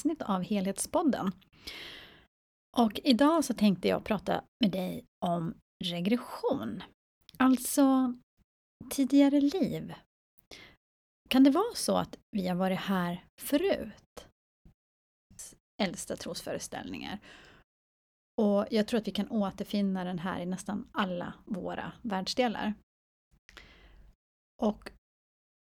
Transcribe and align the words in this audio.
avsnitt 0.00 0.22
av 0.22 0.42
Helhetspodden. 0.42 1.32
Och 2.76 3.00
idag 3.04 3.44
så 3.44 3.54
tänkte 3.54 3.88
jag 3.88 4.04
prata 4.04 4.44
med 4.60 4.70
dig 4.70 5.04
om 5.26 5.54
regression. 5.84 6.82
Alltså 7.38 8.14
tidigare 8.90 9.40
liv. 9.40 9.94
Kan 11.28 11.44
det 11.44 11.50
vara 11.50 11.74
så 11.74 11.96
att 11.96 12.18
vi 12.30 12.48
har 12.48 12.56
varit 12.56 12.78
här 12.78 13.24
förut? 13.40 14.26
Äldsta 15.82 16.16
trosföreställningar. 16.16 17.18
Och 18.40 18.66
jag 18.70 18.86
tror 18.86 19.00
att 19.00 19.08
vi 19.08 19.12
kan 19.12 19.30
återfinna 19.30 20.04
den 20.04 20.18
här 20.18 20.40
i 20.40 20.46
nästan 20.46 20.88
alla 20.92 21.34
våra 21.44 21.92
världsdelar. 22.02 22.74
Och 24.62 24.92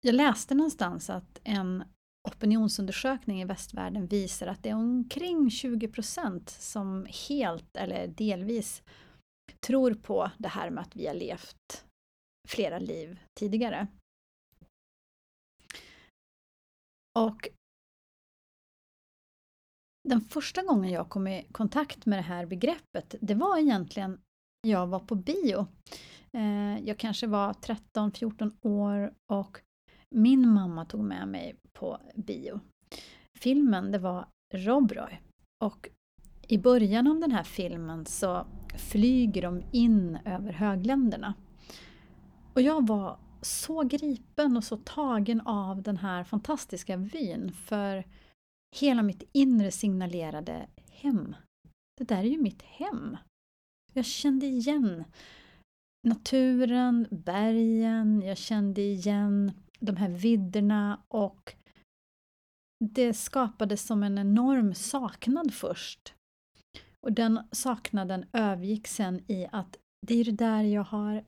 jag 0.00 0.14
läste 0.14 0.54
någonstans 0.54 1.10
att 1.10 1.40
en 1.44 1.84
opinionsundersökning 2.28 3.40
i 3.40 3.44
västvärlden 3.44 4.06
visar 4.06 4.46
att 4.46 4.62
det 4.62 4.68
är 4.68 4.74
omkring 4.74 5.50
20 5.50 5.88
procent 5.88 6.50
som 6.50 7.06
helt 7.28 7.76
eller 7.76 8.06
delvis 8.06 8.82
tror 9.66 9.94
på 9.94 10.30
det 10.38 10.48
här 10.48 10.70
med 10.70 10.82
att 10.82 10.96
vi 10.96 11.06
har 11.06 11.14
levt 11.14 11.84
flera 12.48 12.78
liv 12.78 13.18
tidigare. 13.38 13.86
Och 17.18 17.48
den 20.08 20.20
första 20.20 20.62
gången 20.62 20.90
jag 20.90 21.08
kom 21.08 21.26
i 21.26 21.46
kontakt 21.52 22.06
med 22.06 22.18
det 22.18 22.22
här 22.22 22.46
begreppet, 22.46 23.14
det 23.20 23.34
var 23.34 23.58
egentligen 23.58 24.10
när 24.62 24.70
jag 24.70 24.86
var 24.86 25.00
på 25.00 25.14
bio. 25.14 25.66
Eh, 26.32 26.78
jag 26.84 26.98
kanske 26.98 27.26
var 27.26 27.52
13-14 27.52 28.56
år 28.60 29.14
och 29.32 29.60
min 30.14 30.48
mamma 30.48 30.84
tog 30.84 31.04
med 31.04 31.28
mig 31.28 31.56
på 31.72 31.98
bio. 32.14 32.60
Filmen 33.38 33.92
det 33.92 33.98
var 33.98 34.28
Rob 34.54 34.92
Roy 34.92 35.18
och 35.64 35.88
i 36.48 36.58
början 36.58 37.06
av 37.06 37.20
den 37.20 37.32
här 37.32 37.42
filmen 37.42 38.06
så 38.06 38.46
flyger 38.90 39.42
de 39.42 39.62
in 39.72 40.18
över 40.24 40.52
högländerna. 40.52 41.34
Och 42.54 42.62
jag 42.62 42.86
var 42.86 43.18
så 43.42 43.82
gripen 43.82 44.56
och 44.56 44.64
så 44.64 44.76
tagen 44.76 45.40
av 45.40 45.82
den 45.82 45.96
här 45.96 46.24
fantastiska 46.24 46.96
vyn 46.96 47.52
för 47.52 48.04
hela 48.76 49.02
mitt 49.02 49.22
inre 49.32 49.70
signalerade 49.70 50.68
hem. 50.90 51.36
Det 51.98 52.04
där 52.04 52.18
är 52.18 52.22
ju 52.22 52.42
mitt 52.42 52.62
hem. 52.62 53.16
Jag 53.92 54.04
kände 54.04 54.46
igen 54.46 55.04
naturen, 56.08 57.06
bergen, 57.10 58.22
jag 58.22 58.36
kände 58.36 58.80
igen 58.80 59.52
de 59.80 59.96
här 59.96 60.08
vidderna 60.08 61.00
och 61.08 61.54
det 62.84 63.14
skapades 63.14 63.86
som 63.86 64.02
en 64.02 64.18
enorm 64.18 64.74
saknad 64.74 65.54
först. 65.54 66.14
Och 67.00 67.12
den 67.12 67.40
saknaden 67.52 68.26
övergick 68.32 68.86
sen 68.86 69.20
i 69.30 69.48
att 69.52 69.76
det 70.06 70.14
är 70.20 70.24
det 70.24 70.32
där 70.32 70.62
jag 70.62 70.84
har 70.84 71.24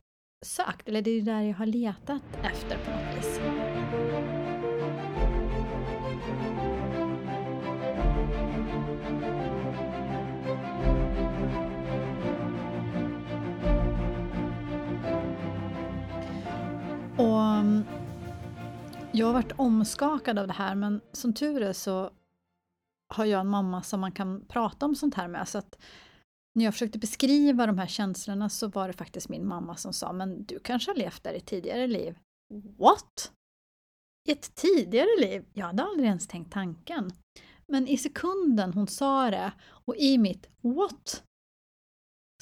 sökt, 0.47 0.89
eller 0.89 1.03
det 1.03 1.11
är 1.11 1.21
det 1.21 1.33
där 1.33 1.41
jag 1.41 1.55
har 1.55 1.67
letat 1.67 2.23
efter 2.43 2.79
på 2.85 2.91
något 2.91 3.19
vis. 3.19 3.41
Och 17.17 17.51
jag 19.13 19.27
har 19.27 19.33
varit 19.33 19.53
omskakad 19.57 20.39
av 20.39 20.47
det 20.47 20.53
här 20.53 20.75
men 20.75 21.01
som 21.13 21.35
tur 21.35 21.63
är 21.63 21.73
så 21.73 22.11
har 23.09 23.25
jag 23.25 23.41
en 23.41 23.49
mamma 23.49 23.83
som 23.83 24.01
man 24.01 24.13
kan 24.13 24.45
prata 24.47 24.87
om 24.87 24.95
sånt 24.95 25.15
här 25.15 25.29
med. 25.29 25.49
Så 25.49 25.59
att 25.59 25.79
när 26.55 26.65
jag 26.65 26.75
försökte 26.75 26.99
beskriva 26.99 27.67
de 27.67 27.79
här 27.79 27.87
känslorna 27.87 28.49
så 28.49 28.69
var 28.69 28.89
det 28.89 28.93
faktiskt 28.93 29.29
min 29.29 29.47
mamma 29.47 29.77
som 29.77 29.93
sa 29.93 30.13
men 30.13 30.45
du 30.45 30.59
kanske 30.59 30.91
har 30.91 30.97
levt 30.97 31.25
där 31.25 31.33
i 31.33 31.41
tidigare 31.41 31.87
liv. 31.87 32.19
What? 32.79 33.33
I 34.29 34.33
ett 34.33 34.55
tidigare 34.55 35.21
liv? 35.21 35.45
Jag 35.53 35.67
hade 35.67 35.83
aldrig 35.83 36.09
ens 36.09 36.29
tänkt 36.29 36.53
tanken. 36.53 37.13
Men 37.67 37.89
i 37.89 37.97
sekunden 37.97 38.73
hon 38.73 38.87
sa 38.87 39.31
det 39.31 39.53
och 39.61 39.97
i 39.97 40.19
mitt 40.19 40.49
what 40.61 41.25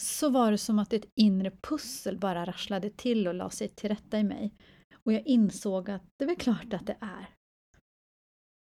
så 0.00 0.28
var 0.28 0.50
det 0.50 0.58
som 0.58 0.78
att 0.78 0.92
ett 0.92 1.10
inre 1.14 1.50
pussel 1.50 2.18
bara 2.18 2.44
rasslade 2.44 2.90
till 2.90 3.28
och 3.28 3.34
la 3.34 3.50
sig 3.50 3.68
till 3.68 3.88
rätta 3.88 4.18
i 4.18 4.24
mig. 4.24 4.54
Och 4.94 5.12
jag 5.12 5.26
insåg 5.26 5.90
att 5.90 6.02
det 6.16 6.24
är 6.24 6.26
väl 6.26 6.36
klart 6.36 6.72
att 6.72 6.86
det 6.86 6.96
är. 7.00 7.30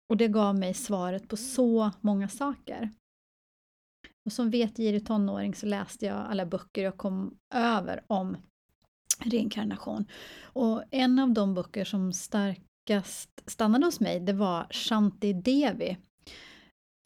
Och 0.09 0.17
det 0.17 0.27
gav 0.27 0.59
mig 0.59 0.73
svaret 0.73 1.27
på 1.27 1.37
så 1.37 1.91
många 2.01 2.29
saker. 2.29 2.91
Och 4.25 4.31
som 4.31 4.49
vetgirig 4.49 5.05
tonåring 5.05 5.55
så 5.55 5.65
läste 5.65 6.05
jag 6.05 6.17
alla 6.17 6.45
böcker 6.45 6.83
jag 6.83 6.97
kom 6.97 7.37
över 7.53 8.03
om 8.07 8.37
reinkarnation. 9.19 10.05
Och 10.43 10.83
en 10.91 11.19
av 11.19 11.33
de 11.33 11.53
böcker 11.53 11.85
som 11.85 12.13
starkast 12.13 13.43
stannade 13.45 13.85
hos 13.85 13.99
mig, 13.99 14.19
det 14.19 14.33
var 14.33 14.67
Shanti 14.71 15.33
Devi 15.33 15.97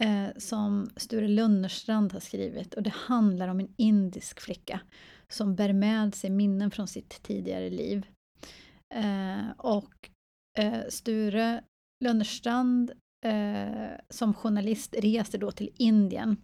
eh, 0.02 0.28
som 0.38 0.90
Sture 0.96 1.28
Lunnerstrand 1.28 2.14
har 2.14 2.20
skrivit 2.20 2.74
och 2.74 2.84
det 2.84 2.94
handlar 2.94 3.48
om 3.48 3.60
en 3.60 3.74
indisk 3.78 4.40
flicka 4.40 4.82
som 5.28 5.56
bär 5.56 5.74
med 5.74 6.16
sig 6.16 6.30
minnen 6.30 6.72
från 6.72 6.88
sitt 6.88 7.24
tidigare 7.24 7.70
liv. 7.70 8.06
Eh, 8.96 9.50
och 9.58 10.10
eh, 10.60 10.82
Sture 10.90 11.64
Lönnerstrand 12.04 12.92
eh, 13.26 13.92
som 14.10 14.34
journalist 14.34 14.96
reser 14.98 15.38
då 15.38 15.52
till 15.52 15.70
Indien 15.78 16.38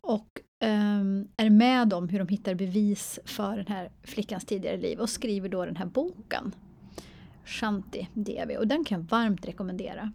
och 0.00 0.40
ehm, 0.64 1.28
är 1.36 1.50
med 1.50 1.92
om 1.92 2.08
hur 2.08 2.18
de 2.18 2.28
hittar 2.28 2.54
bevis 2.54 3.18
för 3.24 3.56
den 3.56 3.66
här 3.66 3.90
flickans 4.02 4.44
tidigare 4.44 4.76
liv 4.76 5.00
och 5.00 5.10
skriver 5.10 5.48
då 5.48 5.64
den 5.64 5.76
här 5.76 5.86
boken 5.86 6.54
Shanti 7.44 8.08
Devi 8.14 8.56
och 8.56 8.66
den 8.66 8.84
kan 8.84 9.00
jag 9.00 9.08
varmt 9.08 9.46
rekommendera. 9.46 10.12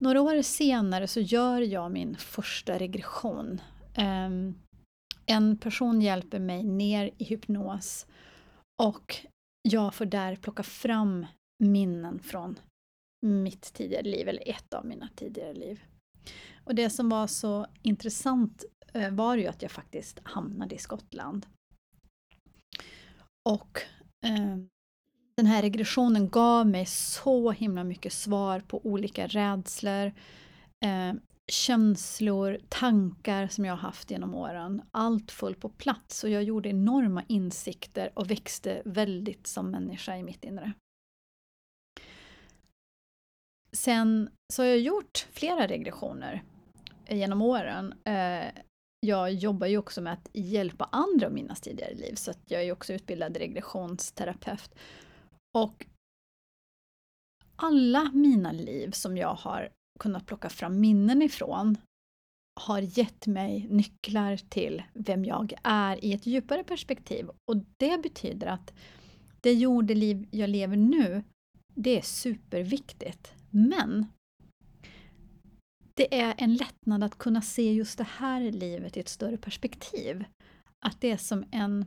Några 0.00 0.22
år 0.22 0.42
senare 0.42 1.06
så 1.06 1.20
gör 1.20 1.60
jag 1.60 1.92
min 1.92 2.16
första 2.16 2.78
regression. 2.78 3.60
Um, 3.98 4.54
en 5.26 5.56
person 5.56 6.00
hjälper 6.00 6.38
mig 6.38 6.62
ner 6.62 7.10
i 7.18 7.24
hypnos 7.24 8.06
och 8.82 9.16
jag 9.68 9.94
får 9.94 10.04
där 10.04 10.36
plocka 10.36 10.62
fram 10.62 11.26
minnen 11.58 12.18
från 12.18 12.58
mitt 13.20 13.72
tidigare 13.72 14.02
liv, 14.02 14.28
eller 14.28 14.48
ett 14.48 14.74
av 14.74 14.86
mina 14.86 15.08
tidigare 15.16 15.54
liv. 15.54 15.84
Och 16.64 16.74
det 16.74 16.90
som 16.90 17.08
var 17.08 17.26
så 17.26 17.66
intressant 17.82 18.64
eh, 18.92 19.10
var 19.10 19.36
ju 19.36 19.46
att 19.46 19.62
jag 19.62 19.70
faktiskt 19.70 20.20
hamnade 20.22 20.74
i 20.74 20.78
Skottland. 20.78 21.46
Och 23.48 23.80
eh, 24.26 24.56
den 25.36 25.46
här 25.46 25.62
regressionen 25.62 26.28
gav 26.28 26.66
mig 26.66 26.86
så 26.86 27.50
himla 27.50 27.84
mycket 27.84 28.12
svar 28.12 28.60
på 28.60 28.86
olika 28.86 29.26
rädslor, 29.26 30.12
eh, 30.84 31.12
känslor, 31.52 32.58
tankar 32.68 33.48
som 33.48 33.64
jag 33.64 33.76
haft 33.76 34.10
genom 34.10 34.34
åren. 34.34 34.82
Allt 34.90 35.30
föll 35.30 35.54
på 35.54 35.68
plats 35.68 36.24
och 36.24 36.30
jag 36.30 36.42
gjorde 36.42 36.68
enorma 36.68 37.24
insikter 37.28 38.10
och 38.14 38.30
växte 38.30 38.82
väldigt 38.84 39.46
som 39.46 39.70
människa 39.70 40.16
i 40.16 40.22
mitt 40.22 40.44
inre. 40.44 40.72
Sen 43.72 44.30
så 44.52 44.62
har 44.62 44.66
jag 44.68 44.78
gjort 44.78 45.26
flera 45.32 45.66
regressioner 45.66 46.42
genom 47.08 47.42
åren. 47.42 47.94
Eh, 48.04 48.48
jag 49.00 49.32
jobbar 49.32 49.66
ju 49.66 49.78
också 49.78 50.00
med 50.00 50.12
att 50.12 50.28
hjälpa 50.32 50.88
andra 50.92 51.26
att 51.26 51.32
minnas 51.32 51.60
tidigare 51.60 51.94
liv 51.94 52.14
så 52.14 52.30
att 52.30 52.50
jag 52.50 52.64
är 52.64 52.72
också 52.72 52.92
utbildad 52.92 53.36
regressionsterapeut. 53.36 54.74
Och 55.54 55.86
alla 57.56 58.10
mina 58.14 58.52
liv 58.52 58.90
som 58.90 59.16
jag 59.16 59.34
har 59.34 59.70
kunnat 60.00 60.26
plocka 60.26 60.48
fram 60.48 60.80
minnen 60.80 61.22
ifrån 61.22 61.78
har 62.60 62.98
gett 62.98 63.26
mig 63.26 63.66
nycklar 63.70 64.36
till 64.36 64.82
vem 64.94 65.24
jag 65.24 65.52
är 65.62 66.04
i 66.04 66.12
ett 66.12 66.26
djupare 66.26 66.64
perspektiv. 66.64 67.28
Och 67.50 67.56
det 67.76 68.02
betyder 68.02 68.46
att 68.46 68.74
det 69.40 69.52
jordeliv 69.52 70.28
jag 70.30 70.50
lever 70.50 70.76
nu, 70.76 71.22
det 71.74 71.98
är 71.98 72.02
superviktigt. 72.02 73.32
Men 73.50 74.06
det 75.94 76.20
är 76.20 76.34
en 76.38 76.54
lättnad 76.54 77.04
att 77.04 77.18
kunna 77.18 77.42
se 77.42 77.72
just 77.72 77.98
det 77.98 78.08
här 78.10 78.40
livet 78.40 78.96
i 78.96 79.00
ett 79.00 79.08
större 79.08 79.36
perspektiv. 79.36 80.24
Att 80.86 81.00
det 81.00 81.10
är 81.10 81.16
som 81.16 81.44
en 81.50 81.86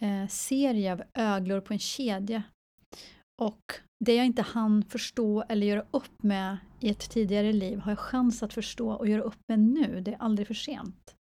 eh, 0.00 0.28
serie 0.28 0.92
av 0.92 1.02
öglor 1.14 1.60
på 1.60 1.72
en 1.72 1.78
kedja. 1.78 2.42
Och 3.42 3.74
det 4.04 4.14
jag 4.14 4.26
inte 4.26 4.42
hann 4.42 4.84
förstå 4.84 5.44
eller 5.48 5.66
göra 5.66 5.84
upp 5.90 6.22
med 6.22 6.56
i 6.80 6.90
ett 6.90 7.10
tidigare 7.10 7.52
liv 7.52 7.78
har 7.78 7.90
jag 7.90 7.98
chans 7.98 8.42
att 8.42 8.52
förstå 8.52 8.92
och 8.92 9.08
göra 9.08 9.22
upp 9.22 9.40
med 9.48 9.58
nu. 9.58 10.00
Det 10.00 10.12
är 10.12 10.22
aldrig 10.22 10.46
för 10.46 10.54
sent. 10.54 11.14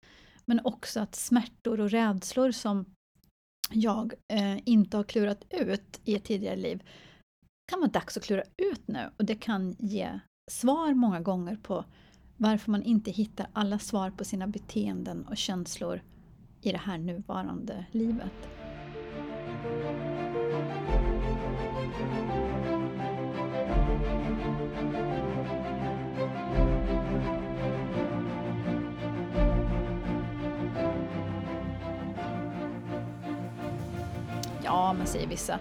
Men 0.46 0.62
också 0.64 1.00
att 1.00 1.16
smärtor 1.16 1.80
och 1.80 1.90
rädslor 1.90 2.52
som 2.52 2.86
jag 3.72 4.14
eh, 4.34 4.68
inte 4.68 4.98
har 4.98 5.04
klurat 5.04 5.46
ut 5.50 6.02
i 6.06 6.16
ett 6.16 6.24
tidigare 6.24 6.56
liv 6.56 6.84
kan 7.72 7.80
vara 7.80 7.92
dags 7.92 8.18
att 8.18 8.24
klura 8.24 8.44
ut 8.58 8.88
nu 8.88 9.10
och 9.18 9.26
det 9.26 9.36
kan 9.36 9.76
ge 9.80 10.20
svar 10.52 10.94
många 10.94 11.20
gånger 11.20 11.56
på 11.56 11.86
varför 12.38 12.72
man 12.72 12.84
inte 12.84 13.12
hittar 13.12 13.48
alla 13.54 13.80
svar 13.80 14.12
på 14.12 14.26
sina 14.26 14.48
beteenden 14.48 15.26
och 15.26 15.38
känslor 15.38 16.02
i 16.62 16.72
det 16.72 16.78
här 16.78 16.98
nuvarande 16.98 17.86
livet. 17.92 18.50
Men 34.94 35.08
säger 35.08 35.28
vissa. 35.28 35.60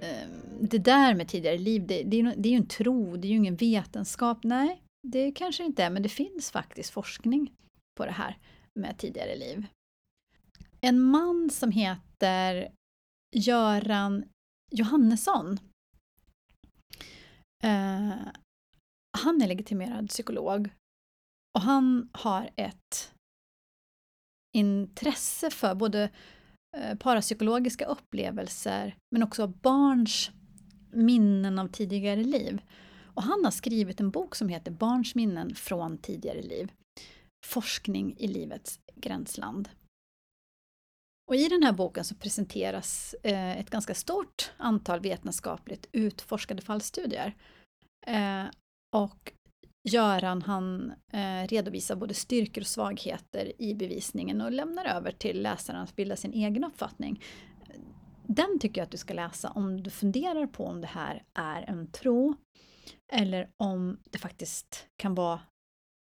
Ehm, 0.00 0.42
det 0.60 0.78
där 0.78 1.14
med 1.14 1.28
tidigare 1.28 1.58
liv, 1.58 1.86
det, 1.86 2.02
det, 2.02 2.20
är, 2.20 2.34
det 2.36 2.48
är 2.48 2.50
ju 2.50 2.56
en 2.56 2.66
tro, 2.66 3.16
det 3.16 3.28
är 3.28 3.30
ju 3.30 3.36
ingen 3.36 3.56
vetenskap. 3.56 4.44
Nej, 4.44 4.82
det 5.08 5.32
kanske 5.32 5.64
inte 5.64 5.84
är, 5.84 5.90
men 5.90 6.02
det 6.02 6.08
finns 6.08 6.50
faktiskt 6.50 6.90
forskning 6.90 7.52
på 7.94 8.04
det 8.04 8.12
här 8.12 8.38
med 8.74 8.98
tidigare 8.98 9.36
liv. 9.36 9.66
En 10.80 11.00
man 11.00 11.50
som 11.50 11.70
heter 11.70 12.72
Göran 13.36 14.24
Johannesson. 14.70 15.58
Eh, 17.64 18.16
han 19.18 19.42
är 19.42 19.46
legitimerad 19.46 20.08
psykolog 20.08 20.70
och 21.54 21.60
han 21.60 22.10
har 22.12 22.50
ett 22.56 23.14
intresse 24.56 25.50
för 25.50 25.74
både 25.74 26.10
Eh, 26.76 26.96
parapsykologiska 26.98 27.84
upplevelser 27.84 28.96
men 29.10 29.22
också 29.22 29.46
barns 29.46 30.30
minnen 30.90 31.58
av 31.58 31.68
tidigare 31.68 32.24
liv. 32.24 32.62
Och 33.14 33.22
han 33.22 33.44
har 33.44 33.50
skrivit 33.50 34.00
en 34.00 34.10
bok 34.10 34.34
som 34.34 34.48
heter 34.48 34.70
Barns 34.70 35.14
minnen 35.14 35.54
från 35.54 35.98
tidigare 35.98 36.42
liv. 36.42 36.72
Forskning 37.46 38.16
i 38.18 38.26
livets 38.26 38.80
gränsland. 38.94 39.68
Och 41.28 41.36
I 41.36 41.48
den 41.48 41.62
här 41.62 41.72
boken 41.72 42.04
så 42.04 42.14
presenteras 42.14 43.14
eh, 43.22 43.58
ett 43.58 43.70
ganska 43.70 43.94
stort 43.94 44.52
antal 44.56 45.00
vetenskapligt 45.00 45.86
utforskade 45.92 46.62
fallstudier. 46.62 47.36
Eh, 48.06 48.44
och 48.96 49.32
Göran 49.84 50.42
han 50.42 50.92
eh, 51.12 51.46
redovisar 51.48 51.96
både 51.96 52.14
styrkor 52.14 52.60
och 52.60 52.66
svagheter 52.66 53.62
i 53.62 53.74
bevisningen 53.74 54.40
och 54.40 54.52
lämnar 54.52 54.84
över 54.84 55.12
till 55.12 55.42
läsaren 55.42 55.80
att 55.80 55.96
bilda 55.96 56.16
sin 56.16 56.32
egen 56.32 56.64
uppfattning. 56.64 57.22
Den 58.26 58.58
tycker 58.58 58.80
jag 58.80 58.86
att 58.86 58.90
du 58.90 58.96
ska 58.96 59.14
läsa 59.14 59.50
om 59.50 59.82
du 59.82 59.90
funderar 59.90 60.46
på 60.46 60.66
om 60.66 60.80
det 60.80 60.86
här 60.86 61.24
är 61.34 61.62
en 61.62 61.90
tro 61.90 62.34
eller 63.12 63.50
om 63.56 63.98
det 64.04 64.18
faktiskt 64.18 64.86
kan 64.96 65.14
vara 65.14 65.40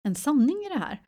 en 0.08 0.14
sanning 0.14 0.56
i 0.66 0.68
det 0.68 0.78
här. 0.78 1.02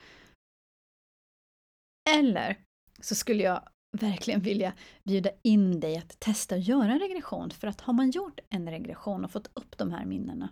Eller 2.09 2.57
så 2.99 3.15
skulle 3.15 3.43
jag 3.43 3.69
verkligen 3.97 4.41
vilja 4.41 4.73
bjuda 5.03 5.31
in 5.43 5.79
dig 5.79 5.97
att 5.97 6.19
testa 6.19 6.55
att 6.55 6.67
göra 6.67 6.91
en 6.91 6.99
regression 6.99 7.49
för 7.49 7.67
att 7.67 7.81
har 7.81 7.93
man 7.93 8.11
gjort 8.11 8.39
en 8.49 8.69
regression 8.69 9.25
och 9.25 9.31
fått 9.31 9.49
upp 9.53 9.77
de 9.77 9.91
här 9.91 10.05
minnena, 10.05 10.49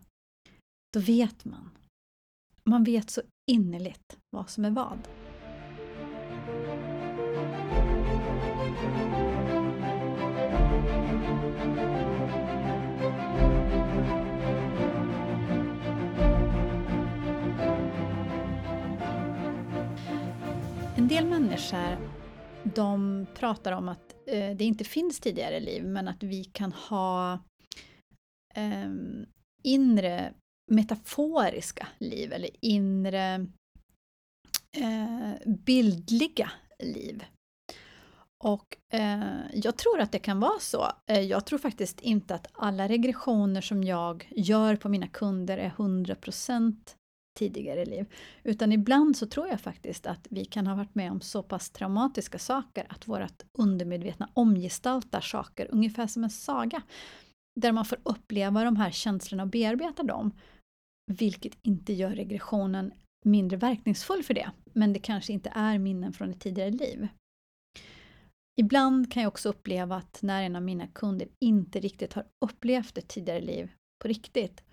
då 0.94 1.00
vet 1.00 1.46
man. 1.46 1.70
Man 2.70 2.84
vet 2.84 3.10
så 3.10 3.22
innerligt 3.52 4.18
vad 4.30 4.50
som 4.50 4.66
är 4.66 4.72
vad. 4.72 5.08
En 20.96 21.08
del 21.08 21.26
människor 21.26 21.98
de 22.64 23.26
pratar 23.36 23.72
om 23.72 23.90
att 23.90 24.16
eh, 24.28 24.56
det 24.56 24.64
inte 24.64 24.84
finns 24.84 25.20
tidigare 25.20 25.60
liv 25.60 25.86
men 25.86 26.08
att 26.08 26.24
vi 26.24 26.44
kan 26.44 26.72
ha 26.72 27.34
eh, 28.56 28.90
inre 29.64 30.34
metaforiska 30.70 31.88
liv 32.00 32.34
eller 32.34 32.50
inre 32.62 33.48
eh, 34.78 35.34
bildliga 35.46 36.52
liv. 36.84 37.24
Och 38.44 38.78
eh, 38.94 39.40
jag 39.54 39.78
tror 39.78 40.00
att 40.00 40.12
det 40.12 40.20
kan 40.20 40.40
vara 40.40 40.60
så. 40.60 40.92
Eh, 41.08 41.22
jag 41.22 41.46
tror 41.46 41.60
faktiskt 41.60 42.02
inte 42.02 42.36
att 42.36 42.48
alla 42.54 42.88
regressioner 42.88 43.62
som 43.62 43.84
jag 43.84 44.32
gör 44.36 44.76
på 44.76 44.90
mina 44.90 45.08
kunder 45.08 45.58
är 45.58 45.70
100% 45.70 46.76
tidigare 47.40 47.86
liv. 47.86 48.06
Utan 48.44 48.72
ibland 48.72 49.18
så 49.18 49.26
tror 49.26 49.48
jag 49.48 49.62
faktiskt 49.62 50.06
att 50.06 50.28
vi 50.30 50.46
kan 50.46 50.68
ha 50.68 50.76
varit 50.76 50.96
med 50.96 51.12
om 51.12 51.22
så 51.22 51.44
pass 51.44 51.70
traumatiska 51.70 52.40
saker 52.40 52.86
att 52.90 53.08
vårt 53.08 53.44
undermedvetna 53.58 54.30
omgestaltar 54.34 55.22
saker, 55.22 55.68
ungefär 55.72 56.08
som 56.08 56.24
en 56.24 56.30
saga. 56.30 56.82
Där 57.62 57.72
man 57.72 57.86
får 57.86 57.98
uppleva 58.04 58.64
de 58.64 58.76
här 58.76 58.92
känslorna 58.92 59.44
och 59.44 59.50
bearbeta 59.50 60.04
dem. 60.04 60.32
Vilket 61.12 61.58
inte 61.62 61.94
gör 61.94 62.16
regressionen 62.16 62.94
mindre 63.26 63.58
verkningsfull 63.58 64.24
för 64.24 64.34
det, 64.34 64.52
men 64.74 64.94
det 64.94 65.00
kanske 65.00 65.34
inte 65.34 65.52
är 65.56 65.78
minnen 65.78 66.14
från 66.14 66.30
ett 66.30 66.40
tidigare 66.40 66.72
liv. 66.72 67.08
Ibland 68.60 69.12
kan 69.12 69.24
jag 69.24 69.28
också 69.28 69.50
uppleva 69.50 69.96
att 69.96 70.22
när 70.22 70.44
en 70.44 70.56
av 70.56 70.62
mina 70.62 70.88
kunder 70.88 71.28
inte 71.40 71.80
riktigt 71.80 72.14
har 72.14 72.26
upplevt 72.46 72.98
ett 72.98 73.08
tidigare 73.08 73.42
liv 73.42 73.72
på 74.02 74.08
riktigt, 74.08 74.64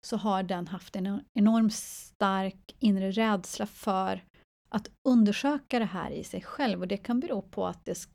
så 0.00 0.16
har 0.16 0.42
den 0.42 0.68
haft 0.68 0.96
en 0.96 1.20
enormt 1.34 1.74
stark 1.74 2.76
inre 2.78 3.10
rädsla 3.10 3.66
för 3.66 4.24
att 4.68 4.90
undersöka 5.08 5.78
det 5.78 5.84
här 5.84 6.10
i 6.10 6.24
sig 6.24 6.42
själv 6.42 6.80
och 6.80 6.88
det 6.88 6.96
kan 6.96 7.20
bero 7.20 7.42
på 7.42 7.66
att 7.66 7.84
det 7.84 8.08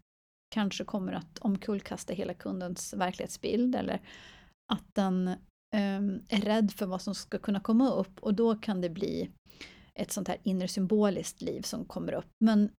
kanske 0.49 0.83
kommer 0.83 1.13
att 1.13 1.39
omkullkasta 1.39 2.13
hela 2.13 2.33
kundens 2.33 2.93
verklighetsbild 2.93 3.75
eller 3.75 4.01
att 4.73 4.95
den 4.95 5.35
Ehm, 5.71 6.21
är 6.29 6.41
rädd 6.41 6.71
för 6.71 6.85
vad 6.85 7.01
som 7.01 7.15
ska 7.15 7.37
kunna 7.37 7.59
komma 7.59 7.89
upp 7.89 8.19
och 8.19 8.33
då 8.33 8.55
kan 8.55 8.81
det 8.81 8.89
bli 8.89 9.29
ett 9.95 10.11
sånt 10.11 10.27
här 10.27 10.37
inre 10.43 10.67
symboliskt 10.67 11.41
liv 11.41 11.61
som 11.61 11.85
kommer 11.85 12.13
upp. 12.13 12.29
Men 12.39 12.71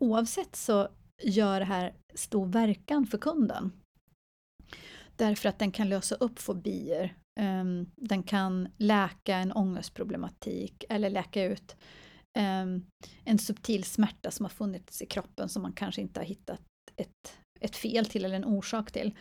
oavsett 0.00 0.56
så 0.56 0.88
gör 1.22 1.60
det 1.60 1.66
här 1.66 1.94
stor 2.14 2.46
verkan 2.46 3.06
för 3.06 3.18
kunden. 3.18 3.72
Därför 5.16 5.48
att 5.48 5.58
den 5.58 5.72
kan 5.72 5.88
lösa 5.88 6.14
upp 6.14 6.38
fobier 6.38 7.16
ehm, 7.40 7.90
den 7.96 8.22
kan 8.22 8.68
läka 8.76 9.36
en 9.36 9.52
ångestproblematik 9.52 10.84
eller 10.88 11.10
läka 11.10 11.44
ut 11.44 11.76
ehm, 12.38 12.86
en 13.24 13.38
subtil 13.38 13.84
smärta 13.84 14.30
som 14.30 14.44
har 14.44 14.50
funnits 14.50 15.02
i 15.02 15.06
kroppen 15.06 15.48
som 15.48 15.62
man 15.62 15.72
kanske 15.72 16.00
inte 16.00 16.20
har 16.20 16.24
hittat 16.24 16.62
ett, 16.96 17.38
ett 17.60 17.76
fel 17.76 18.06
till 18.06 18.24
eller 18.24 18.36
en 18.36 18.44
orsak 18.44 18.92
till. 18.92 19.18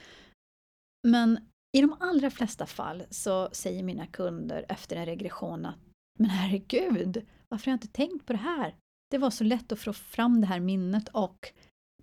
Men 1.08 1.51
i 1.78 1.82
de 1.82 1.96
allra 2.00 2.32
flesta 2.32 2.66
fall 2.66 3.04
så 3.10 3.50
säger 3.52 3.84
mina 3.84 4.08
kunder 4.08 4.66
efter 4.70 4.96
en 4.96 5.06
regression 5.06 5.66
att 5.66 5.76
men 6.20 6.30
herregud, 6.30 7.26
varför 7.48 7.66
har 7.66 7.72
jag 7.72 7.76
inte 7.76 7.88
tänkt 7.88 8.26
på 8.26 8.34
det 8.34 8.40
här? 8.40 8.76
Det 9.10 9.18
var 9.18 9.30
så 9.30 9.44
lätt 9.44 9.72
att 9.72 9.80
få 9.80 9.94
fram 9.94 10.42
det 10.42 10.48
här 10.48 10.60
minnet 10.60 11.10
och 11.10 11.54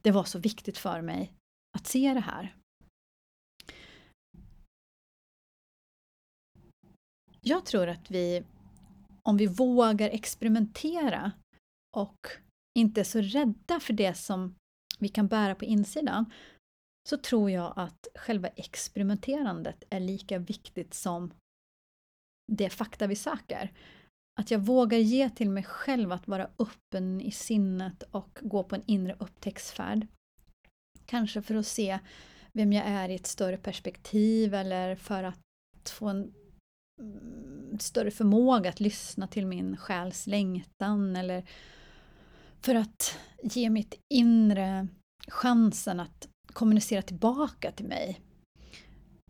det 0.03 0.11
var 0.11 0.25
så 0.25 0.39
viktigt 0.39 0.79
för 0.79 1.01
mig 1.01 1.33
att 1.79 1.87
se 1.87 2.15
det 2.15 2.21
här. 2.21 2.55
Jag 7.41 7.67
tror 7.67 7.89
att 7.89 8.11
vi, 8.11 8.45
om 9.23 9.37
vi 9.37 9.47
vågar 9.47 10.09
experimentera 10.09 11.33
och 11.97 12.27
inte 12.79 13.01
är 13.01 13.05
så 13.05 13.21
rädda 13.21 13.81
för 13.81 13.93
det 13.93 14.15
som 14.15 14.55
vi 14.99 15.09
kan 15.09 15.29
bära 15.29 15.55
på 15.55 15.65
insidan, 15.65 16.33
så 17.09 17.17
tror 17.17 17.51
jag 17.51 17.73
att 17.77 18.09
själva 18.15 18.49
experimenterandet 18.49 19.85
är 19.91 20.01
lika 20.01 20.39
viktigt 20.39 20.95
som 20.95 21.33
det 22.53 22.71
fakta 22.71 23.07
vi 23.07 23.17
söker. 23.17 23.73
Att 24.41 24.51
jag 24.51 24.59
vågar 24.59 24.99
ge 24.99 25.31
till 25.31 25.51
mig 25.51 25.63
själv 25.63 26.13
att 26.13 26.29
vara 26.29 26.51
öppen 26.59 27.21
i 27.21 27.31
sinnet 27.31 28.03
och 28.03 28.39
gå 28.43 28.63
på 28.65 28.75
en 28.75 28.83
inre 28.87 29.17
upptäcktsfärd. 29.19 30.07
Kanske 31.07 31.43
för 31.43 31.55
att 31.55 31.67
se 31.67 31.99
vem 32.53 32.73
jag 32.73 32.87
är 32.87 33.09
i 33.09 33.15
ett 33.15 33.27
större 33.27 33.57
perspektiv 33.57 34.55
eller 34.55 34.97
för 34.97 35.25
att 35.25 35.39
få 35.91 36.09
en 36.09 36.35
mm, 37.01 37.79
större 37.79 38.11
förmåga 38.11 38.71
att 38.71 38.81
lyssna 38.81 39.27
till 39.27 39.47
min 39.47 39.77
själs 39.77 40.27
längtan 40.27 41.17
eller 41.17 41.49
för 42.61 42.75
att 42.75 43.19
ge 43.43 43.71
mitt 43.71 43.95
inre 44.15 44.89
chansen 45.29 46.01
att 46.01 46.29
kommunicera 46.59 47.03
tillbaka 47.03 47.73
till 47.73 47.87
mig. 47.87 48.21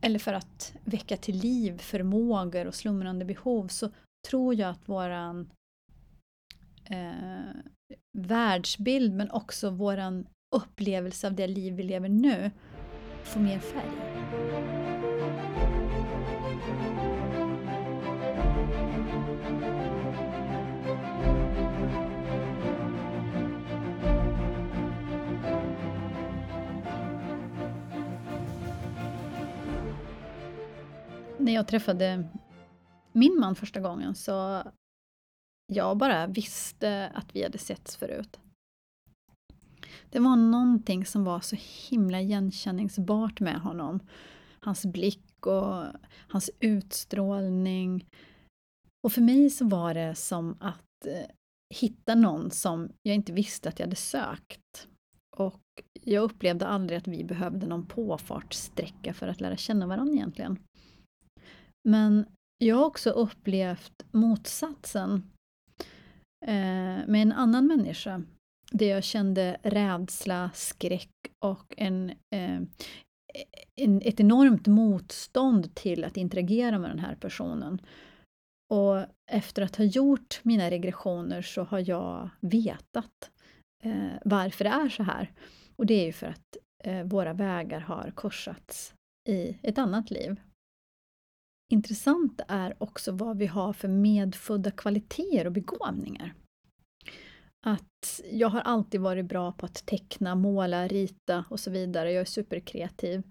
Eller 0.02 0.18
för 0.18 0.32
att 0.32 0.72
väcka 0.84 1.16
till 1.16 1.36
liv 1.36 1.78
förmågor 1.78 2.66
och 2.66 2.74
slumrande 2.74 3.24
behov 3.24 3.68
så 3.68 3.90
tror 4.28 4.54
jag 4.54 4.70
att 4.70 4.88
våran 4.88 5.50
eh, 6.84 7.54
världsbild 8.18 9.14
men 9.14 9.30
också 9.30 9.70
våran 9.70 10.26
upplevelse 10.56 11.26
av 11.26 11.34
det 11.34 11.46
liv 11.46 11.74
vi 11.74 11.82
lever 11.82 12.08
nu 12.08 12.50
får 13.24 13.40
mer 13.40 13.58
färg. 13.58 14.77
När 31.38 31.54
jag 31.54 31.68
träffade 31.68 32.24
min 33.12 33.40
man 33.40 33.54
första 33.54 33.80
gången 33.80 34.14
så 34.14 34.62
jag 35.72 35.96
bara 35.96 36.26
visste 36.26 37.12
att 37.14 37.36
vi 37.36 37.42
hade 37.42 37.58
setts 37.58 37.96
förut. 37.96 38.40
Det 40.10 40.18
var 40.18 40.36
någonting 40.36 41.06
som 41.06 41.24
var 41.24 41.40
så 41.40 41.56
himla 41.90 42.20
igenkänningsbart 42.20 43.40
med 43.40 43.60
honom. 43.60 44.00
Hans 44.60 44.86
blick 44.86 45.46
och 45.46 45.84
hans 46.28 46.50
utstrålning. 46.60 48.06
Och 49.02 49.12
för 49.12 49.20
mig 49.20 49.50
så 49.50 49.68
var 49.68 49.94
det 49.94 50.14
som 50.14 50.56
att 50.60 51.06
eh, 51.06 51.30
hitta 51.74 52.14
någon 52.14 52.50
som 52.50 52.88
jag 53.02 53.14
inte 53.14 53.32
visste 53.32 53.68
att 53.68 53.78
jag 53.78 53.86
hade 53.86 53.96
sökt. 53.96 54.88
Och 55.36 55.62
jag 56.02 56.24
upplevde 56.24 56.66
aldrig 56.66 56.98
att 56.98 57.08
vi 57.08 57.24
behövde 57.24 57.66
någon 57.66 57.86
påfartssträcka 57.86 59.14
för 59.14 59.28
att 59.28 59.40
lära 59.40 59.56
känna 59.56 59.86
varandra 59.86 60.14
egentligen. 60.14 60.58
Men 61.88 62.26
jag 62.58 62.76
har 62.76 62.84
också 62.84 63.10
upplevt 63.10 64.04
motsatsen 64.10 65.30
eh, 66.46 67.06
med 67.06 67.22
en 67.22 67.32
annan 67.32 67.66
människa. 67.66 68.22
Där 68.72 68.86
jag 68.86 69.04
kände 69.04 69.58
rädsla, 69.62 70.50
skräck 70.54 71.10
och 71.44 71.74
en, 71.76 72.10
eh, 72.10 72.60
en, 73.76 74.02
ett 74.04 74.20
enormt 74.20 74.66
motstånd 74.66 75.74
till 75.74 76.04
att 76.04 76.16
interagera 76.16 76.78
med 76.78 76.90
den 76.90 76.98
här 76.98 77.14
personen. 77.14 77.80
Och 78.74 79.04
efter 79.30 79.62
att 79.62 79.76
ha 79.76 79.84
gjort 79.84 80.40
mina 80.42 80.70
regressioner 80.70 81.42
så 81.42 81.62
har 81.62 81.90
jag 81.90 82.30
vetat 82.40 83.30
eh, 83.82 84.12
varför 84.24 84.64
det 84.64 84.70
är 84.70 84.88
så 84.88 85.02
här. 85.02 85.32
Och 85.76 85.86
det 85.86 85.94
är 85.94 86.06
ju 86.06 86.12
för 86.12 86.26
att 86.26 86.56
eh, 86.84 87.02
våra 87.02 87.32
vägar 87.32 87.80
har 87.80 88.12
korsats 88.14 88.94
i 89.28 89.58
ett 89.62 89.78
annat 89.78 90.10
liv. 90.10 90.40
Intressant 91.72 92.40
är 92.48 92.82
också 92.82 93.12
vad 93.12 93.38
vi 93.38 93.46
har 93.46 93.72
för 93.72 93.88
medfödda 93.88 94.70
kvaliteter 94.70 95.46
och 95.46 95.52
begåvningar. 95.52 96.34
Att 97.66 98.20
jag 98.30 98.48
har 98.48 98.60
alltid 98.60 99.00
varit 99.00 99.26
bra 99.26 99.52
på 99.52 99.66
att 99.66 99.86
teckna, 99.86 100.34
måla, 100.34 100.88
rita 100.88 101.44
och 101.50 101.60
så 101.60 101.70
vidare. 101.70 102.12
Jag 102.12 102.20
är 102.20 102.24
superkreativ. 102.24 103.22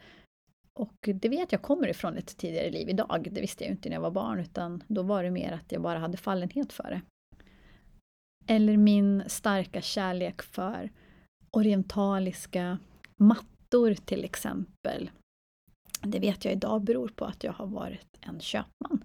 Och 0.74 1.10
det 1.13 1.29
vet 1.29 1.51
jag 1.51 1.62
kommer 1.62 1.88
ifrån 1.88 2.17
ett 2.17 2.38
tidigare 2.38 2.72
liv 2.72 2.89
idag. 2.89 3.27
Det 3.32 3.41
visste 3.41 3.63
jag 3.63 3.72
inte 3.72 3.89
när 3.89 3.96
jag 3.96 4.01
var 4.01 4.12
barn 4.12 4.39
utan 4.39 4.84
då 4.88 5.03
var 5.03 5.24
det 5.24 5.32
mer 5.32 5.51
att 5.51 5.72
jag 5.72 5.82
bara 5.82 6.00
hade 6.00 6.17
fallenhet 6.17 6.74
för 6.74 6.84
det. 6.84 7.01
Eller 8.53 8.77
min 8.77 9.24
starka 9.27 9.82
kärlek 9.82 10.41
för 10.41 10.91
orientaliska 11.51 12.79
mattor 13.17 13.94
till 13.94 14.25
exempel. 14.25 15.10
Det 16.01 16.20
vet 16.20 16.46
jag 16.46 16.54
idag 16.54 16.84
beror 16.84 17.08
på 17.08 17.25
att 17.25 17.44
jag 17.44 17.54
har 17.54 17.68
varit 17.68 18.08
en 18.22 18.39
köpman 18.39 19.04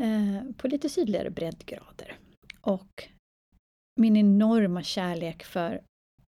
eh, 0.00 0.52
på 0.56 0.68
lite 0.68 0.88
sydligare 0.88 1.30
breddgrader. 1.30 2.18
Och 2.60 3.08
min 4.00 4.16
enorma 4.16 4.82
kärlek 4.82 5.44
för 5.44 5.80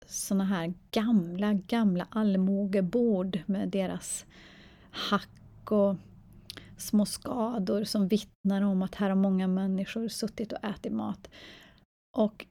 såna 0.06 0.44
här 0.44 0.74
gamla, 0.90 1.52
gamla 1.52 2.06
allmogebord 2.10 3.42
med 3.46 3.68
deras 3.68 4.26
hack 4.90 5.70
och 5.72 5.96
små 6.76 7.06
skador 7.06 7.84
som 7.84 8.08
vittnar 8.08 8.62
om 8.62 8.82
att 8.82 8.94
här 8.94 9.08
har 9.08 9.16
många 9.16 9.48
människor 9.48 10.08
suttit 10.08 10.52
och 10.52 10.64
ätit 10.64 10.92
mat. 10.92 11.30
Och 12.16 12.46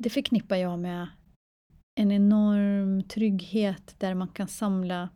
det 0.00 0.10
förknippar 0.10 0.56
jag 0.56 0.78
med 0.78 1.08
en 2.00 2.12
enorm 2.12 3.02
trygghet 3.02 3.94
där 3.98 4.14
man 4.14 4.28
kan 4.28 4.48
samla 4.48 5.08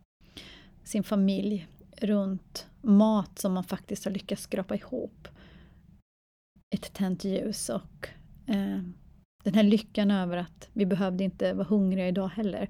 sin 0.83 1.03
familj 1.03 1.67
runt 1.97 2.67
mat 2.81 3.39
som 3.39 3.53
man 3.53 3.63
faktiskt 3.63 4.05
har 4.05 4.11
lyckats 4.11 4.43
skrapa 4.43 4.75
ihop. 4.75 5.27
Ett 6.75 6.93
tänt 6.93 7.23
ljus 7.23 7.69
och 7.69 8.09
eh, 8.47 8.81
den 9.43 9.53
här 9.53 9.63
lyckan 9.63 10.11
över 10.11 10.37
att 10.37 10.69
vi 10.73 10.85
behövde 10.85 11.23
inte 11.23 11.53
vara 11.53 11.67
hungriga 11.67 12.07
idag 12.07 12.27
heller. 12.27 12.69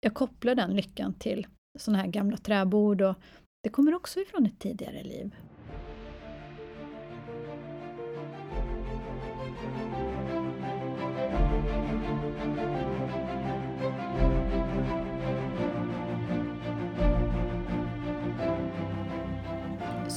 Jag 0.00 0.14
kopplar 0.14 0.54
den 0.54 0.76
lyckan 0.76 1.14
till 1.14 1.46
sådana 1.78 2.02
här 2.02 2.08
gamla 2.08 2.36
träbord 2.36 3.02
och 3.02 3.14
det 3.62 3.68
kommer 3.68 3.94
också 3.94 4.20
ifrån 4.20 4.46
ett 4.46 4.58
tidigare 4.58 5.02
liv. 5.02 5.34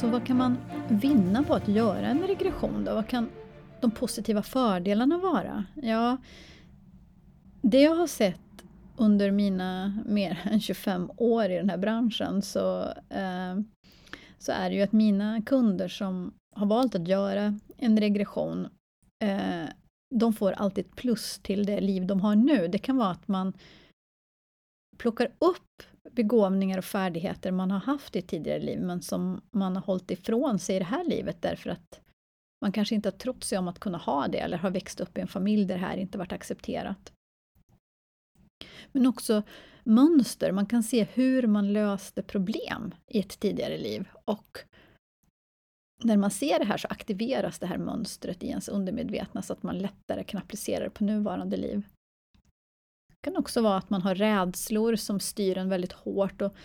Så 0.02 0.08
vad 0.08 0.26
kan 0.26 0.38
man 0.38 0.58
vinna 0.90 1.44
på 1.44 1.54
att 1.54 1.68
göra 1.68 2.08
en 2.08 2.28
regression 2.28 2.84
då? 2.86 2.94
Vad 2.94 3.08
kan 3.08 3.30
de 3.82 3.92
positiva 3.92 4.44
fördelarna 4.44 5.18
vara? 5.18 5.66
Ja, 5.76 6.18
det 7.62 7.82
jag 7.82 7.96
har 7.96 8.08
sett 8.08 8.64
under 8.98 9.32
mina 9.32 10.00
mer 10.06 10.40
än 10.44 10.62
25 10.62 11.12
år 11.18 11.50
i 11.50 11.56
den 11.56 11.70
här 11.70 11.78
branschen 11.78 12.42
så, 12.42 12.82
eh, 13.10 13.60
så 14.38 14.52
är 14.52 14.70
det 14.70 14.76
ju 14.76 14.82
att 14.82 14.92
mina 14.92 15.42
kunder 15.42 15.88
som 15.88 16.34
har 16.56 16.66
valt 16.66 16.96
att 16.96 17.08
göra 17.08 17.60
en 17.78 18.00
regression 18.00 18.68
eh, 19.24 19.70
de 20.16 20.34
får 20.34 20.52
alltid 20.52 20.86
ett 20.86 20.96
plus 20.96 21.40
till 21.44 21.66
det 21.66 21.82
liv 21.82 22.08
de 22.08 22.22
har 22.22 22.36
nu. 22.36 22.68
Det 22.68 22.78
kan 22.78 22.98
vara 22.98 23.12
att 23.12 23.28
man 23.28 23.54
plockar 24.98 25.26
upp 25.26 25.84
begåvningar 26.10 26.78
och 26.78 26.86
färdigheter 26.86 27.52
man 27.52 27.72
har 27.72 27.80
haft 27.80 28.16
i 28.16 28.20
ett 28.20 28.28
tidigare 28.28 28.60
liv 28.60 28.82
men 28.82 29.02
som 29.02 29.42
man 29.52 29.76
har 29.76 29.84
hållit 29.84 30.12
ifrån 30.12 30.60
sig 30.60 30.76
i 30.76 30.80
det 30.80 30.86
här 30.86 31.04
livet 31.04 31.42
därför 31.42 31.70
att 31.70 32.02
man 32.62 32.72
kanske 32.72 32.96
inte 32.96 33.10
har 33.10 33.18
trott 33.18 33.44
sig 33.44 33.58
om 33.58 33.68
att 33.68 33.80
kunna 33.80 33.98
ha 33.98 34.28
det 34.28 34.40
eller 34.40 34.58
har 34.58 34.72
växt 34.72 35.00
upp 35.00 35.18
i 35.18 35.22
en 35.22 35.28
familj 35.28 35.66
där 35.66 35.76
det 35.76 35.86
här 35.86 35.98
inte 35.98 36.18
varit 36.18 36.32
accepterat. 36.32 37.14
Men 38.92 39.08
också 39.08 39.44
mönster, 39.84 40.52
man 40.52 40.66
kan 40.66 40.84
se 40.84 41.08
hur 41.14 41.48
man 41.48 41.74
löste 41.74 42.24
problem 42.24 42.96
i 43.08 43.20
ett 43.20 43.40
tidigare 43.40 43.78
liv 43.78 44.08
och 44.26 44.60
när 46.04 46.18
man 46.18 46.32
ser 46.32 46.60
det 46.60 46.66
här 46.66 46.78
så 46.78 46.88
aktiveras 46.88 47.60
det 47.60 47.68
här 47.68 47.78
mönstret 47.78 48.44
i 48.44 48.48
ens 48.48 48.70
undermedvetna 48.70 49.42
så 49.42 49.54
att 49.54 49.64
man 49.64 49.78
lättare 49.78 50.24
kan 50.24 50.42
applicera 50.42 50.84
det 50.84 50.90
på 50.90 51.04
nuvarande 51.04 51.58
liv. 51.58 51.84
Det 53.22 53.30
kan 53.30 53.38
också 53.38 53.62
vara 53.62 53.78
att 53.78 53.90
man 53.90 54.02
har 54.02 54.16
rädslor 54.16 54.96
som 54.96 55.20
styr 55.20 55.58
en 55.58 55.70
väldigt 55.70 55.92
hårt 55.92 56.42
och 56.42 56.56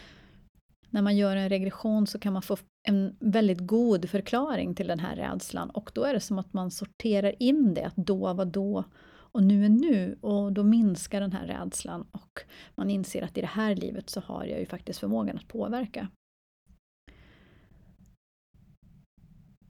när 0.91 1.03
man 1.03 1.17
gör 1.17 1.37
en 1.37 1.49
regression 1.49 2.07
så 2.07 2.19
kan 2.19 2.33
man 2.33 2.43
få 2.43 2.57
en 2.89 3.17
väldigt 3.21 3.67
god 3.67 4.11
förklaring 4.11 4.75
till 4.75 4.87
den 4.87 4.99
här 4.99 5.17
rädslan 5.17 5.71
och 5.71 5.91
då 5.95 6.05
är 6.05 6.15
det 6.15 6.21
som 6.21 6.39
att 6.39 6.53
man 6.53 6.71
sorterar 6.71 7.43
in 7.43 7.75
det, 7.75 7.85
att 7.85 7.97
då 7.97 8.33
var 8.33 8.45
då 8.45 8.85
och 9.09 9.43
nu 9.43 9.65
är 9.65 9.69
nu 9.69 10.19
och 10.21 10.53
då 10.53 10.63
minskar 10.63 11.21
den 11.21 11.33
här 11.33 11.47
rädslan 11.47 12.07
och 12.13 12.41
man 12.75 12.91
inser 12.91 13.23
att 13.23 13.39
i 13.39 13.41
det 13.41 13.47
här 13.47 13.75
livet 13.75 14.11
så 14.11 14.21
har 14.21 14.45
jag 14.45 14.61
ju 14.61 14.67
faktiskt 14.67 14.99
förmågan 14.99 15.37
att 15.37 15.49
påverka. 15.49 16.09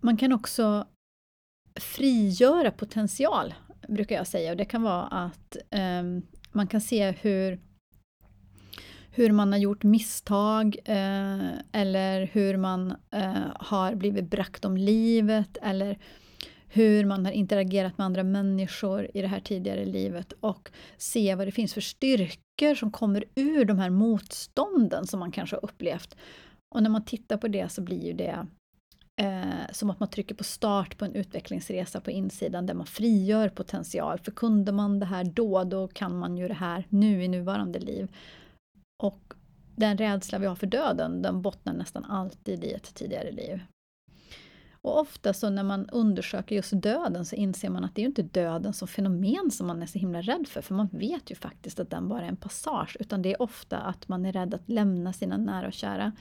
Man 0.00 0.16
kan 0.16 0.32
också 0.32 0.86
frigöra 1.80 2.70
potential, 2.70 3.54
brukar 3.88 4.16
jag 4.16 4.26
säga. 4.26 4.50
Och 4.50 4.56
det 4.56 4.64
kan 4.64 4.82
vara 4.82 5.02
att 5.02 5.56
um, 5.70 6.22
man 6.56 6.66
kan 6.66 6.80
se 6.80 7.10
hur, 7.10 7.60
hur 9.10 9.32
man 9.32 9.52
har 9.52 9.58
gjort 9.58 9.82
misstag 9.82 10.76
eh, 10.84 11.50
eller 11.72 12.26
hur 12.32 12.56
man 12.56 12.94
eh, 13.10 13.46
har 13.54 13.94
blivit 13.94 14.30
brakt 14.30 14.64
om 14.64 14.76
livet 14.76 15.56
eller 15.62 15.98
hur 16.68 17.04
man 17.04 17.24
har 17.24 17.32
interagerat 17.32 17.98
med 17.98 18.04
andra 18.04 18.22
människor 18.22 19.10
i 19.14 19.22
det 19.22 19.28
här 19.28 19.40
tidigare 19.40 19.84
livet 19.84 20.32
och 20.40 20.70
se 20.96 21.34
vad 21.34 21.46
det 21.46 21.52
finns 21.52 21.74
för 21.74 21.80
styrkor 21.80 22.74
som 22.74 22.92
kommer 22.92 23.24
ur 23.34 23.64
de 23.64 23.78
här 23.78 23.90
motstånden 23.90 25.06
som 25.06 25.20
man 25.20 25.32
kanske 25.32 25.56
har 25.56 25.64
upplevt. 25.64 26.16
Och 26.74 26.82
när 26.82 26.90
man 26.90 27.04
tittar 27.04 27.36
på 27.36 27.48
det 27.48 27.72
så 27.72 27.82
blir 27.82 28.04
ju 28.06 28.12
det 28.12 28.46
eh, 29.16 29.72
som 29.72 29.90
att 29.90 30.00
man 30.00 30.08
trycker 30.08 30.34
på 30.34 30.44
start 30.44 30.98
på 30.98 31.04
en 31.04 31.14
utvecklingsresa 31.14 32.00
på 32.00 32.10
insidan 32.10 32.66
där 32.66 32.74
man 32.74 32.86
frigör 32.86 33.48
potential. 33.48 34.18
För 34.18 34.30
kunde 34.30 34.72
man 34.72 35.00
det 35.00 35.06
här 35.06 35.24
då, 35.24 35.64
då 35.64 35.88
kan 35.88 36.18
man 36.18 36.36
ju 36.36 36.48
det 36.48 36.54
här 36.54 36.86
nu 36.88 37.24
i 37.24 37.28
nuvarande 37.28 37.78
liv. 37.78 38.12
Och 39.02 39.34
den 39.76 39.98
rädsla 39.98 40.38
vi 40.38 40.46
har 40.46 40.54
för 40.54 40.66
döden, 40.66 41.22
den 41.22 41.42
bottnar 41.42 41.72
nästan 41.72 42.04
alltid 42.04 42.64
i 42.64 42.72
ett 42.72 42.94
tidigare 42.94 43.32
liv. 43.32 43.60
Och 44.86 45.00
ofta 45.00 45.32
så 45.32 45.50
när 45.50 45.62
man 45.62 45.88
undersöker 45.90 46.56
just 46.56 46.72
döden 46.74 47.24
så 47.24 47.36
inser 47.36 47.70
man 47.70 47.84
att 47.84 47.94
det 47.94 48.00
är 48.00 48.02
ju 48.02 48.08
inte 48.08 48.22
döden 48.22 48.72
som 48.72 48.88
fenomen 48.88 49.50
som 49.50 49.66
man 49.66 49.82
är 49.82 49.86
så 49.86 49.98
himla 49.98 50.20
rädd 50.20 50.48
för, 50.48 50.62
för 50.62 50.74
man 50.74 50.88
vet 50.92 51.30
ju 51.30 51.34
faktiskt 51.34 51.80
att 51.80 51.90
den 51.90 52.08
bara 52.08 52.24
är 52.24 52.28
en 52.28 52.36
passage, 52.36 52.96
utan 53.00 53.22
det 53.22 53.32
är 53.32 53.42
ofta 53.42 53.78
att 53.78 54.08
man 54.08 54.26
är 54.26 54.32
rädd 54.32 54.54
att 54.54 54.68
lämna 54.68 55.12
sina 55.12 55.36
nära 55.36 55.66
och 55.66 55.72
kära 55.72 56.12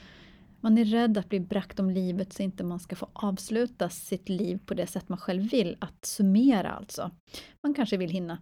man 0.66 0.78
är 0.78 0.86
rädd 0.86 1.18
att 1.18 1.30
bli 1.30 1.40
bragt 1.40 1.80
om 1.80 1.90
livet 1.90 2.34
så 2.34 2.44
inte 2.44 2.64
man 2.64 2.80
ska 2.80 2.96
få 2.96 3.10
avsluta 3.14 3.90
sitt 3.90 4.30
liv 4.30 4.60
på 4.66 4.74
det 4.74 4.88
sätt 4.88 5.10
man 5.10 5.18
själv 5.18 5.50
vill, 5.50 5.78
att 5.80 6.06
summera 6.06 6.72
alltså. 6.72 7.12
Man 7.64 7.74
kanske 7.74 7.98
vill 7.98 8.10
hinna 8.10 8.42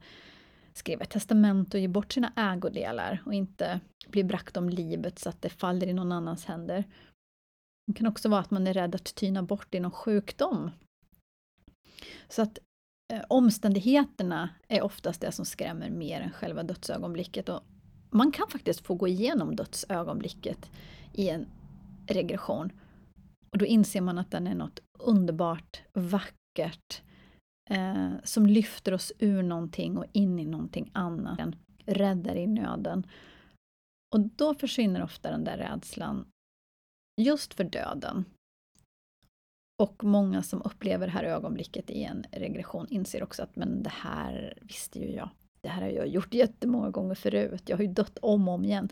skriva 0.73 1.03
ett 1.03 1.09
testament 1.09 1.73
och 1.73 1.79
ge 1.79 1.87
bort 1.87 2.13
sina 2.13 2.33
ägodelar 2.35 3.23
och 3.25 3.33
inte 3.33 3.79
bli 4.07 4.23
bragt 4.23 4.57
om 4.57 4.69
livet 4.69 5.19
så 5.19 5.29
att 5.29 5.41
det 5.41 5.49
faller 5.49 5.87
i 5.87 5.93
någon 5.93 6.11
annans 6.11 6.45
händer. 6.45 6.83
Det 7.87 7.93
kan 7.93 8.07
också 8.07 8.29
vara 8.29 8.41
att 8.41 8.51
man 8.51 8.67
är 8.67 8.73
rädd 8.73 8.95
att 8.95 9.15
tyna 9.15 9.43
bort 9.43 9.75
i 9.75 9.79
någon 9.79 9.91
sjukdom. 9.91 10.71
Så 12.29 12.41
att 12.41 12.59
eh, 13.13 13.21
omständigheterna 13.29 14.49
är 14.67 14.81
oftast 14.81 15.21
det 15.21 15.31
som 15.31 15.45
skrämmer 15.45 15.89
mer 15.89 16.21
än 16.21 16.31
själva 16.31 16.63
dödsögonblicket. 16.63 17.49
Och 17.49 17.63
man 18.09 18.31
kan 18.31 18.47
faktiskt 18.47 18.81
få 18.81 18.95
gå 18.95 19.07
igenom 19.07 19.55
dödsögonblicket 19.55 20.71
i 21.13 21.29
en 21.29 21.47
regression. 22.07 22.71
Och 23.49 23.57
då 23.57 23.65
inser 23.65 24.01
man 24.01 24.17
att 24.17 24.31
den 24.31 24.47
är 24.47 24.55
något 24.55 24.79
underbart, 24.99 25.81
vackert, 25.93 27.01
eh, 27.69 28.11
som 28.23 28.45
lyfter 28.45 28.93
oss 28.93 29.11
ur 29.19 29.43
någonting 29.43 29.97
och 29.97 30.05
in 30.11 30.39
i 30.39 30.45
någonting 30.45 30.91
annat. 30.93 31.37
Den 31.37 31.55
räddar 31.85 32.35
i 32.35 32.47
nöden. 32.47 33.07
Och 34.15 34.19
då 34.19 34.53
försvinner 34.53 35.03
ofta 35.03 35.31
den 35.31 35.43
där 35.43 35.57
rädslan 35.57 36.25
just 37.21 37.53
för 37.53 37.63
döden. 37.63 38.25
Och 39.81 40.03
många 40.03 40.43
som 40.43 40.61
upplever 40.61 41.07
det 41.07 41.13
här 41.13 41.23
ögonblicket 41.23 41.89
i 41.89 42.03
en 42.03 42.25
regression 42.31 42.87
inser 42.89 43.23
också 43.23 43.43
att 43.43 43.55
men 43.55 43.83
det 43.83 43.89
här 43.89 44.57
visste 44.61 44.99
ju 44.99 45.11
jag. 45.11 45.29
Det 45.61 45.69
här 45.69 45.81
har 45.81 45.89
jag 45.89 46.07
gjort 46.07 46.33
jättemånga 46.33 46.89
gånger 46.89 47.15
förut. 47.15 47.63
Jag 47.65 47.77
har 47.77 47.83
ju 47.83 47.93
dött 47.93 48.17
om 48.21 48.47
och 48.47 48.53
om 48.53 48.65
igen. 48.65 48.89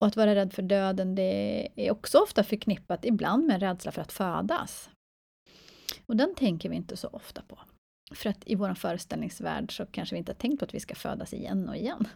Och 0.00 0.06
att 0.06 0.16
vara 0.16 0.34
rädd 0.34 0.52
för 0.52 0.62
döden, 0.62 1.14
det 1.14 1.68
är 1.76 1.90
också 1.90 2.18
ofta 2.18 2.44
förknippat 2.44 3.04
ibland 3.04 3.46
med 3.46 3.60
rädsla 3.60 3.92
för 3.92 4.02
att 4.02 4.12
födas. 4.12 4.90
Och 6.06 6.16
den 6.16 6.34
tänker 6.34 6.68
vi 6.68 6.76
inte 6.76 6.96
så 6.96 7.08
ofta 7.08 7.42
på. 7.42 7.58
För 8.14 8.30
att 8.30 8.42
i 8.46 8.54
vår 8.54 8.74
föreställningsvärld 8.74 9.76
så 9.76 9.86
kanske 9.86 10.14
vi 10.14 10.18
inte 10.18 10.32
har 10.32 10.36
tänkt 10.36 10.58
på 10.58 10.64
att 10.64 10.74
vi 10.74 10.80
ska 10.80 10.94
födas 10.94 11.32
igen 11.32 11.68
och 11.68 11.76
igen. 11.76 12.08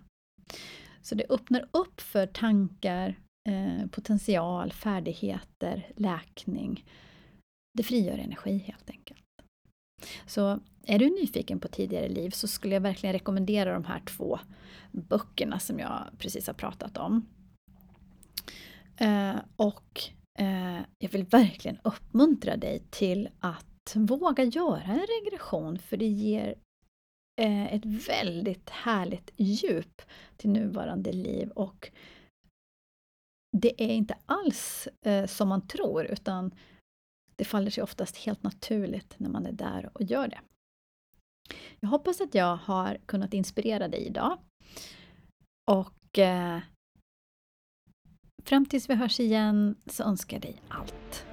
Så 1.03 1.15
det 1.15 1.27
öppnar 1.29 1.69
upp 1.71 2.01
för 2.01 2.27
tankar, 2.27 3.19
eh, 3.49 3.87
potential, 3.91 4.73
färdigheter, 4.73 5.93
läkning. 5.97 6.85
Det 7.79 7.83
frigör 7.83 8.19
energi 8.19 8.59
helt 8.59 8.91
enkelt. 8.91 9.21
Så 10.27 10.61
är 10.87 10.99
du 10.99 11.11
nyfiken 11.11 11.61
på 11.61 11.69
tidigare 11.69 12.09
liv 12.09 12.31
så 12.31 12.49
skulle 12.49 12.75
jag 12.75 12.81
verkligen 12.81 13.13
rekommendera 13.13 13.73
de 13.73 13.85
här 13.85 14.01
två 14.01 14.39
böckerna 14.93 15.59
som 15.59 15.79
jag 15.79 16.09
precis 16.19 16.47
har 16.47 16.55
pratat 16.55 16.99
om. 16.99 17.27
Eh, 18.97 19.37
och 19.57 20.01
eh, 20.39 20.81
jag 20.99 21.09
vill 21.11 21.25
verkligen 21.25 21.79
uppmuntra 21.85 22.57
dig 22.57 22.83
till 22.91 23.29
att 23.41 23.97
våga 23.97 24.45
göra 24.45 24.83
en 24.83 25.07
regression 25.23 25.79
för 25.79 25.97
det 25.97 26.07
ger 26.07 26.55
eh, 27.41 27.75
ett 27.75 27.85
väldigt 27.85 28.71
härligt 28.71 29.31
djup 29.37 30.03
till 30.37 30.51
nuvarande 30.51 31.13
liv 31.13 31.51
och 31.51 31.91
det 33.57 33.83
är 33.83 33.95
inte 33.95 34.17
alls 34.27 34.89
eh, 35.07 35.27
som 35.27 35.49
man 35.49 35.67
tror 35.67 36.05
utan 36.05 36.55
det 37.37 37.45
faller 37.45 37.71
sig 37.71 37.83
oftast 37.83 38.17
helt 38.17 38.43
naturligt 38.43 39.15
när 39.19 39.29
man 39.29 39.47
är 39.47 39.53
där 39.53 39.91
och 39.95 40.03
gör 40.03 40.29
det. 40.29 40.41
Jag 41.81 41.89
hoppas 41.89 42.21
att 42.21 42.35
jag 42.35 42.57
har 42.57 42.99
kunnat 43.07 43.35
inspirera 43.35 43.89
dig 43.89 44.07
idag. 44.07 44.39
Och 45.71 46.19
eh, 46.19 46.61
fram 48.45 48.67
tills 48.67 48.91
vi 48.91 48.95
hörs 48.95 49.21
igen 49.21 49.75
så 49.87 50.03
önskar 50.03 50.37
jag 50.37 50.43
dig 50.43 50.63
allt. 50.69 51.27